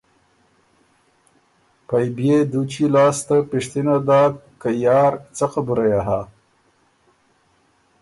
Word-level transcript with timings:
پئ 1.87 2.05
بيې 2.15 2.37
دُوچی 2.51 2.85
لاسته 2.93 3.37
پِشتِنه 3.49 3.97
داک 4.07 4.33
که 4.61 4.69
یار 4.85 5.11
څۀ 5.35 5.45
خبُره 5.53 5.85
يې 5.91 5.99
هۀ۔ 6.07 6.21